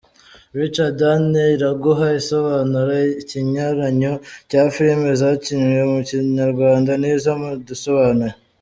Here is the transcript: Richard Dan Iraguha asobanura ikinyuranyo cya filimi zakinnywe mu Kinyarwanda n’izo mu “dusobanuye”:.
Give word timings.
Richard 0.59 0.93
Dan 0.99 1.23
Iraguha 1.55 2.07
asobanura 2.19 2.95
ikinyuranyo 3.21 4.13
cya 4.49 4.63
filimi 4.73 5.09
zakinnywe 5.21 5.81
mu 5.91 5.99
Kinyarwanda 6.09 6.91
n’izo 7.01 7.31
mu 7.41 7.49
“dusobanuye”:. 7.67 8.35